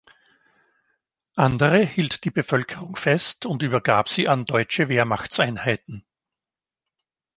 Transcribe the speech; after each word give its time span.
Andere 1.35 1.81
hielt 1.85 2.23
die 2.23 2.31
Bevölkerung 2.31 2.95
fest 2.95 3.45
und 3.45 3.61
übergab 3.61 4.09
sie 4.09 4.27
an 4.27 4.45
deutsche 4.45 4.89
Wehrmachtseinheiten. 4.89 6.07